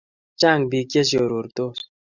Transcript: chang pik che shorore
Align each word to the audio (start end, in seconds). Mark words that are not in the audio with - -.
chang 0.39 0.61
pik 0.69 0.87
che 0.91 1.01
shorore 1.09 1.49